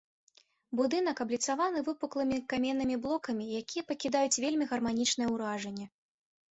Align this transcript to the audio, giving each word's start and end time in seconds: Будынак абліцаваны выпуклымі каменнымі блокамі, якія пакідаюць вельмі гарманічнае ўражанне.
Будынак 0.79 1.21
абліцаваны 1.25 1.83
выпуклымі 1.89 2.39
каменнымі 2.55 2.95
блокамі, 3.05 3.45
якія 3.61 3.83
пакідаюць 3.93 4.41
вельмі 4.47 4.65
гарманічнае 4.75 5.27
ўражанне. 5.37 5.85